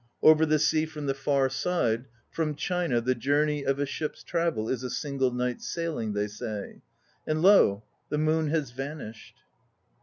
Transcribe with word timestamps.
Over 0.23 0.47
the 0.47 0.57
sea 0.57 0.87
from 0.87 1.05
the 1.05 1.13
far 1.13 1.47
side, 1.47 2.05
From 2.31 2.55
China 2.55 3.01
the 3.01 3.13
journey 3.13 3.63
of 3.63 3.77
a 3.77 3.85
ship's 3.85 4.23
travel 4.23 4.67
Is 4.67 4.81
a 4.81 4.89
single 4.89 5.29
night's 5.31 5.67
sailing, 5.67 6.13
they 6.13 6.25
say. 6.25 6.81
And 7.27 7.43
lo! 7.43 7.83
the 8.09 8.17
moon 8.17 8.47
has 8.47 8.71
vanished! 8.71 9.35